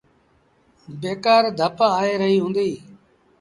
بيڪآر 1.01 1.43
ڌپ 1.57 1.77
آئي 1.99 2.13
رهيٚ 2.21 2.41
هُݩديٚ۔ 2.43 2.77